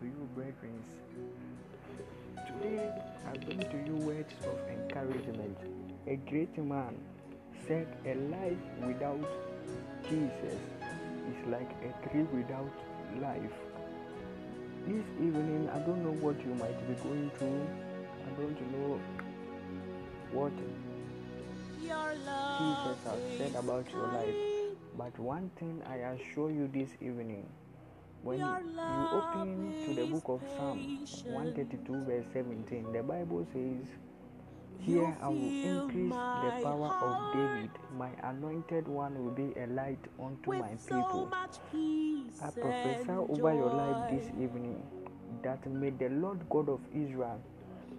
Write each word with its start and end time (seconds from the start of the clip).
to 0.00 0.06
you, 0.06 0.28
brethren. 0.34 0.82
Today 2.46 2.90
I 3.26 3.36
bring 3.38 3.58
to 3.58 3.78
you 3.86 3.96
words 4.06 4.34
of 4.44 4.58
encouragement. 4.68 5.56
A 6.06 6.16
great 6.16 6.56
man 6.58 6.96
said, 7.66 7.86
A 8.06 8.14
life 8.14 8.64
without 8.86 9.20
Jesus 10.08 10.58
is 11.30 11.46
like 11.48 11.70
a 11.82 12.08
tree 12.08 12.26
without 12.32 12.72
life. 13.20 13.56
This 14.86 15.04
evening, 15.20 15.68
I 15.72 15.78
don't 15.78 16.02
know 16.02 16.16
what 16.20 16.38
you 16.40 16.54
might 16.54 16.78
be 16.88 16.94
going 17.02 17.30
through. 17.38 17.66
I 18.26 18.40
don't 18.40 18.60
know 18.72 19.00
what 20.32 20.52
Jesus 22.58 22.98
has 23.04 23.38
said 23.38 23.54
about 23.54 23.90
your 23.92 24.08
life. 24.08 24.34
But 24.98 25.18
one 25.18 25.50
thing 25.58 25.82
I 25.88 25.96
assure 25.96 26.50
you 26.50 26.68
this 26.72 26.90
evening 27.00 27.46
when 28.24 28.38
you 28.38 28.46
open 29.12 29.74
to 29.84 29.94
the 29.94 30.06
book 30.06 30.24
of 30.28 30.40
Psalm 30.56 30.98
132, 31.24 32.04
verse 32.04 32.24
17, 32.32 32.92
the 32.92 33.02
Bible 33.02 33.46
says, 33.52 33.86
Here 34.80 35.14
I 35.20 35.28
will 35.28 35.36
increase 35.36 36.10
the 36.10 36.60
power 36.62 36.88
of 36.88 37.34
David. 37.34 37.70
My 37.98 38.08
anointed 38.22 38.88
one 38.88 39.22
will 39.22 39.32
be 39.32 39.52
a 39.60 39.66
light 39.66 39.98
unto 40.18 40.52
my 40.52 40.70
people. 40.88 41.30
I 42.42 42.50
prophesy 42.50 43.10
over 43.10 43.54
your 43.54 43.74
life 43.74 44.10
this 44.10 44.28
evening 44.40 44.82
that 45.42 45.66
may 45.70 45.90
the 45.90 46.08
Lord 46.08 46.48
God 46.48 46.70
of 46.70 46.80
Israel, 46.94 47.40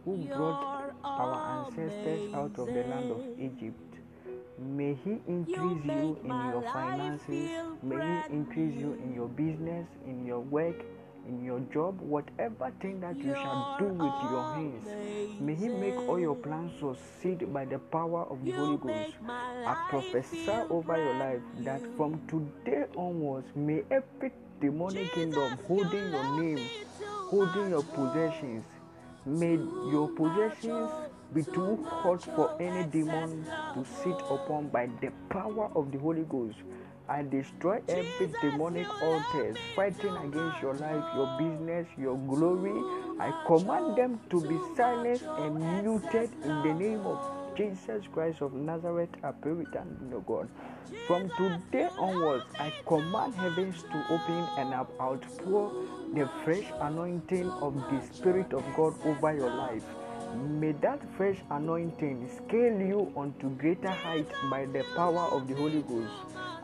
who 0.06 0.18
brought 0.26 0.92
our 1.04 1.66
ancestors 1.68 2.34
out 2.34 2.58
of 2.58 2.68
the 2.68 2.84
land 2.84 3.12
of 3.12 3.40
Egypt, 3.40 3.95
May 4.58 4.98
He 5.04 5.18
increase 5.28 5.86
you 5.86 6.18
in 6.24 6.30
your 6.52 6.64
finances. 6.72 7.50
May 7.84 8.24
He 8.30 8.34
increase 8.34 8.76
you 8.76 8.94
in 9.04 9.14
your 9.14 9.28
business, 9.28 9.88
in 10.06 10.26
your 10.26 10.40
work, 10.40 10.76
in 11.28 11.44
your 11.44 11.60
job, 11.74 12.00
whatever 12.00 12.72
thing 12.80 13.00
that 13.02 13.18
you 13.18 13.34
shall 13.34 13.76
do 13.80 13.86
with 13.86 14.32
your 14.32 14.54
hands. 14.54 15.42
May 15.42 15.56
He 15.56 15.68
make 15.68 15.96
all 16.08 16.20
your 16.20 16.36
plans 16.36 16.72
succeed 16.80 17.52
by 17.54 17.66
the 17.66 17.80
power 17.80 18.24
of 18.30 18.44
the 18.46 18.52
Holy 18.52 18.78
Ghost. 18.78 19.16
I 19.28 19.88
prophesy 19.90 20.52
over 20.70 20.98
your 20.98 21.16
life 21.16 21.42
that 21.60 21.82
from 21.98 22.22
today 22.28 22.86
onwards, 22.96 23.48
may 23.56 23.84
every 23.92 24.32
demonic 24.62 25.12
kingdom 25.14 25.58
holding 25.68 26.12
your 26.12 26.42
name, 26.42 26.66
holding 27.04 27.70
your 27.72 27.84
possessions, 27.84 28.64
may 29.26 29.56
your 29.92 30.08
possessions 30.10 30.92
be 31.34 31.44
too 31.44 31.84
hot 31.86 32.24
for 32.24 32.56
any 32.62 32.84
demon 32.90 33.46
to 33.74 33.86
sit 34.04 34.20
upon 34.30 34.68
by 34.70 34.88
the 35.02 35.12
power 35.30 35.70
of 35.76 35.92
the 35.92 35.98
Holy 35.98 36.24
Ghost. 36.24 36.58
I 37.08 37.22
destroy 37.24 37.82
every 37.88 38.32
demonic 38.42 38.88
altars 39.02 39.58
fighting 39.76 40.16
against 40.18 40.62
your 40.62 40.74
life, 40.74 41.04
your 41.16 41.38
business, 41.38 41.88
your 41.98 42.18
glory. 42.18 42.74
I 43.20 43.32
command 43.46 43.96
them 43.96 44.20
to 44.32 44.42
be 44.42 44.60
silenced 44.76 45.24
and 45.24 45.84
muted 45.84 46.30
in 46.44 46.62
the 46.64 46.74
name 46.74 47.06
of 47.06 47.20
Jesus 47.56 48.04
Christ 48.12 48.42
of 48.42 48.54
Nazareth, 48.54 49.10
a 49.24 49.34
with 49.48 49.68
you, 50.12 50.24
God. 50.28 50.50
From 51.08 51.30
today 51.38 51.90
onwards, 51.98 52.46
I 52.60 52.74
command 52.88 53.36
heavens 53.36 53.84
to 53.84 54.06
open 54.10 54.48
and 54.58 54.74
outpour 54.74 55.72
the 56.14 56.28
fresh 56.44 56.66
anointing 56.82 57.50
of 57.50 57.76
the 57.76 58.02
Spirit 58.14 58.52
of 58.54 58.64
God 58.76 58.96
over 59.06 59.34
your 59.36 59.50
life. 59.50 59.86
May 60.36 60.74
that 60.82 61.00
fresh 61.16 61.38
anointing 61.50 62.30
scale 62.38 62.80
you 62.80 63.12
onto 63.16 63.50
greater 63.52 63.90
height 63.90 64.28
by 64.50 64.66
the 64.66 64.84
power 64.96 65.28
of 65.32 65.48
the 65.48 65.54
Holy 65.56 65.82
Ghost. 65.82 66.12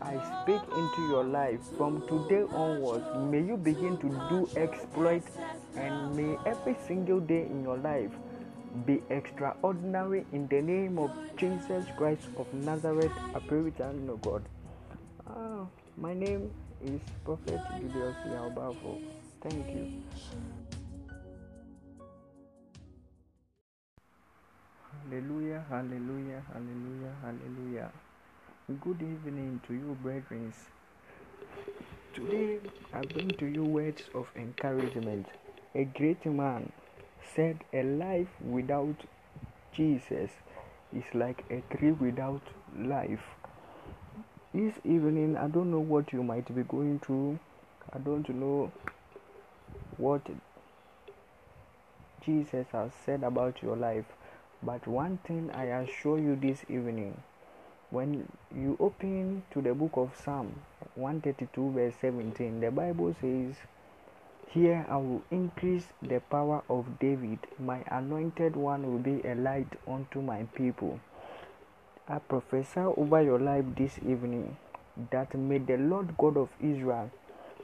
I 0.02 0.16
speak 0.42 0.62
into 0.76 1.08
your 1.08 1.24
life 1.24 1.60
from 1.78 2.02
today 2.08 2.44
onwards. 2.54 3.06
May 3.32 3.42
you 3.42 3.56
begin 3.56 3.98
to 4.00 4.10
do 4.30 4.50
exploit 4.60 5.24
and 5.76 6.16
may 6.16 6.38
every 6.46 6.76
single 6.88 7.20
day 7.20 7.46
in 7.46 7.64
your 7.64 7.78
life 7.78 8.12
be 8.86 9.02
extraordinary 9.10 10.26
in 10.34 10.48
the 10.48 10.62
name 10.62 10.98
of 10.98 11.12
Jesus 11.38 11.86
Christ 11.98 12.28
of 12.38 12.54
Nazareth. 12.54 13.12
I 13.36 13.40
pray 13.40 13.62
with 13.62 13.80
you, 13.80 14.20
God. 14.22 14.44
Ah, 15.28 15.66
my 15.98 16.14
name 16.14 16.52
is 16.84 17.00
Prophet 17.24 17.60
Julius 17.80 18.16
Yaubafo. 18.28 19.02
Thank 19.42 19.68
you. 19.76 20.61
Hallelujah, 25.12 25.66
hallelujah, 25.70 26.42
hallelujah, 26.54 27.14
hallelujah. 27.22 27.92
Good 28.80 29.02
evening 29.02 29.60
to 29.68 29.74
you, 29.74 29.98
brethren. 30.02 30.54
Today 32.16 32.60
I 32.94 33.02
bring 33.02 33.28
to 33.32 33.46
you 33.46 33.66
words 33.66 34.04
of 34.16 34.28
encouragement. 34.38 35.26
A 35.76 35.84
great 35.84 36.26
man 36.26 36.72
said, 37.36 37.60
A 37.74 37.84
life 37.84 38.30
without 38.40 38.96
Jesus 39.74 40.30
is 40.96 41.04
like 41.14 41.44
a 41.50 41.62
tree 41.76 41.92
without 41.92 42.44
life. 42.74 43.36
This 44.54 44.76
evening, 44.86 45.36
I 45.36 45.50
don't 45.50 45.72
know 45.72 45.82
what 45.82 46.14
you 46.14 46.24
might 46.24 46.56
be 46.56 46.64
going 46.64 47.00
through. 47.00 47.38
I 47.92 47.98
don't 47.98 48.30
know 48.30 48.72
what 49.98 50.22
Jesus 52.26 52.68
has 52.72 52.92
said 53.06 53.24
about 53.24 53.62
your 53.62 53.76
life. 53.76 54.06
But 54.64 54.86
one 54.88 55.18
thing 55.18 55.50
I 55.52 55.66
assure 55.66 56.20
you 56.20 56.36
this 56.36 56.64
evening 56.70 57.24
when 57.90 58.28
you 58.56 58.78
open 58.80 59.44
to 59.52 59.62
the 59.62 59.74
book 59.74 59.94
of 59.96 60.16
Psalm 60.16 60.54
132, 60.96 61.72
verse 61.72 61.96
17, 62.00 62.60
the 62.62 62.70
Bible 62.72 63.16
says, 63.20 63.56
Here 64.50 64.86
I 64.88 64.98
will 64.98 65.24
increase 65.32 65.88
the 66.02 66.20
power 66.20 66.62
of 66.70 67.00
David, 67.00 67.40
my 67.60 67.84
anointed 67.90 68.56
one 68.56 68.84
will 68.90 69.00
be 69.00 69.28
a 69.28 69.36
light 69.36 69.68
unto 69.88 70.22
my 70.22 70.44
people. 70.56 71.00
I 72.08 72.20
prophesy 72.20 72.82
over 72.82 73.22
your 73.22 73.40
life 73.40 73.66
this 73.76 73.98
evening 73.98 74.58
that 75.10 75.34
may 75.34 75.58
the 75.58 75.78
Lord 75.78 76.16
God 76.18 76.38
of 76.38 76.50
Israel, 76.62 77.10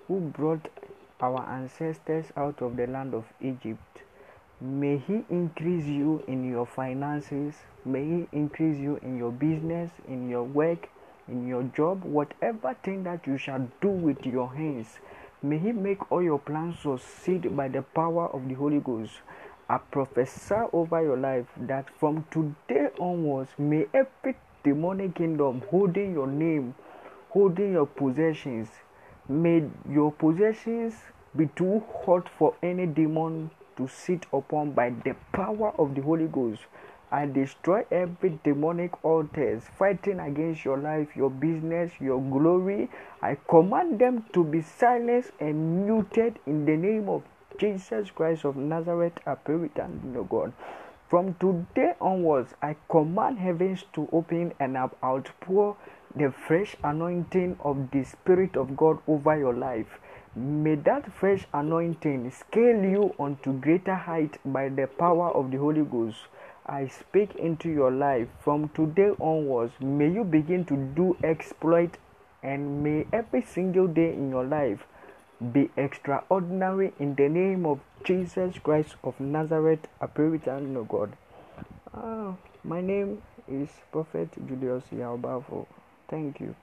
who 0.08 0.20
brought 0.20 0.68
our 1.22 1.48
ancestors 1.48 2.26
out 2.36 2.62
of 2.62 2.76
the 2.76 2.88
land 2.88 3.14
of 3.14 3.26
Egypt, 3.40 4.02
May 4.60 4.98
He 4.98 5.24
increase 5.30 5.86
you 5.86 6.24
in 6.28 6.50
your 6.50 6.66
finances. 6.66 7.54
May 7.86 8.04
He 8.04 8.28
increase 8.32 8.80
you 8.80 8.96
in 9.04 9.16
your 9.16 9.32
business, 9.32 9.92
in 10.08 10.30
your 10.30 10.46
work, 10.46 10.90
in 11.28 11.48
your 11.48 11.62
job, 11.62 12.04
whatever 12.04 12.74
thing 12.82 13.04
that 13.04 13.28
you 13.28 13.38
shall 13.38 13.68
do 13.82 13.90
with 13.90 14.26
your 14.26 14.52
hands. 14.56 14.98
May 15.44 15.60
He 15.60 15.72
make 15.72 16.12
all 16.12 16.24
your 16.24 16.40
plans 16.40 16.80
succeed 16.80 17.56
by 17.56 17.68
the 17.68 17.84
power 17.84 18.30
of 18.30 18.48
the 18.48 18.56
Holy 18.56 18.80
Ghost. 18.80 19.14
I 19.70 19.78
prophesy 19.78 20.56
over 20.74 21.04
your 21.04 21.18
life 21.18 21.46
that 21.58 21.92
from 21.92 22.26
today 22.32 22.88
onwards, 23.00 23.52
may 23.60 23.86
every 23.94 24.38
demonic 24.64 25.14
kingdom 25.14 25.62
holding 25.70 26.14
your 26.14 26.26
name, 26.26 26.74
holding 27.30 27.74
your 27.74 27.86
possessions, 27.86 28.70
may 29.30 29.70
your 29.88 30.12
possessions 30.12 30.96
be 31.36 31.48
too 31.56 31.84
hot 32.06 32.28
for 32.40 32.56
any 32.64 32.88
demon 32.88 33.52
to 33.78 33.88
sit 33.88 34.26
upon 34.34 34.72
by 34.72 34.90
the 34.90 35.16
power 35.32 35.72
of 35.80 35.96
the 35.96 36.02
Holy 36.02 36.28
Ghost. 36.28 36.62
I 37.10 37.26
destroy 37.26 37.86
every 37.90 38.38
demonic 38.44 39.04
altars 39.06 39.64
fighting 39.80 40.20
against 40.20 40.66
your 40.66 40.78
life, 40.78 41.16
your 41.16 41.30
business, 41.30 41.94
your 42.02 42.20
glory. 42.22 42.90
I 43.22 43.38
command 43.48 44.00
them 44.00 44.26
to 44.34 44.44
be 44.44 44.62
silenced 44.62 45.32
and 45.40 45.86
muted 45.86 46.40
in 46.46 46.66
the 46.66 46.76
name 46.76 47.08
of 47.08 47.24
Jesus 47.58 48.12
Christ 48.12 48.44
of 48.44 48.58
Nazareth. 48.58 49.14
Pray 49.46 49.56
with 49.56 49.72
you, 49.78 50.28
God. 50.30 50.52
From 51.10 51.36
today 51.36 51.94
onwards, 52.02 52.54
I 52.62 52.76
command 52.90 53.40
heavens 53.40 53.86
to 53.94 54.10
open 54.12 54.54
and 54.60 54.76
outpour 54.76 55.78
the 56.14 56.32
fresh 56.32 56.76
anointing 56.84 57.58
of 57.62 57.92
the 57.92 58.04
Spirit 58.04 58.58
of 58.58 58.76
God 58.76 59.00
over 59.08 59.38
your 59.38 59.54
life. 59.54 60.00
May 60.38 60.76
that 60.76 61.12
fresh 61.12 61.48
anointing 61.52 62.30
scale 62.30 62.84
you 62.84 63.16
onto 63.18 63.54
greater 63.54 63.96
height 63.96 64.38
by 64.46 64.70
the 64.70 64.86
power 64.86 65.32
of 65.32 65.50
the 65.50 65.58
Holy 65.58 65.82
Ghost. 65.82 66.18
I 66.64 66.86
speak 66.90 67.36
into 67.38 67.70
your 67.70 67.90
life 67.90 68.28
from 68.38 68.70
today 68.70 69.14
onwards. 69.20 69.74
May 69.80 70.12
you 70.12 70.24
begin 70.24 70.64
to 70.66 70.78
do 70.78 71.18
exploit 71.24 71.98
and 72.44 72.84
may 72.84 73.08
every 73.12 73.42
single 73.42 73.88
day 73.88 74.14
in 74.14 74.30
your 74.30 74.46
life 74.46 74.86
be 75.54 75.72
extraordinary 75.76 76.94
in 77.00 77.16
the 77.16 77.30
name 77.30 77.66
of 77.66 77.80
Jesus 78.04 78.60
Christ 78.60 78.94
of 79.04 79.20
Nazareth. 79.20 79.88
I 80.00 80.06
pray 80.06 80.30
with 80.30 80.46
you, 80.46 80.86
God. 80.88 81.14
Ah, 81.96 82.36
my 82.64 82.82
name 82.82 83.24
is 83.48 83.70
Prophet 83.92 84.30
Julius 84.48 84.84
Yaubafo. 84.94 85.66
Thank 86.08 86.40
you. 86.42 86.56